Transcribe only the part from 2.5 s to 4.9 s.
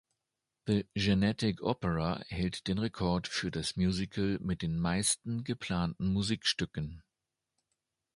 den Rekord für das Musical mit den